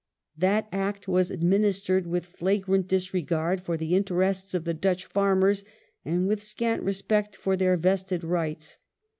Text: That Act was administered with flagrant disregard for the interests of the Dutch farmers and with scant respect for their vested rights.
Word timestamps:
That 0.35 0.67
Act 0.71 1.07
was 1.07 1.29
administered 1.29 2.07
with 2.07 2.25
flagrant 2.25 2.87
disregard 2.87 3.61
for 3.61 3.77
the 3.77 3.93
interests 3.95 4.55
of 4.55 4.63
the 4.63 4.73
Dutch 4.73 5.05
farmers 5.05 5.63
and 6.03 6.27
with 6.27 6.41
scant 6.41 6.81
respect 6.81 7.35
for 7.35 7.55
their 7.55 7.77
vested 7.77 8.23
rights. 8.23 8.79